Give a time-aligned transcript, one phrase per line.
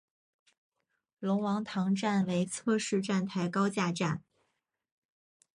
[1.19, 4.23] 龙王塘站为侧式站台高架站。